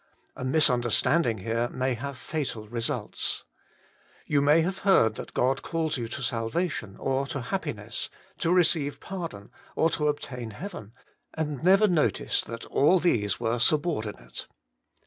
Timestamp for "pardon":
8.99-9.51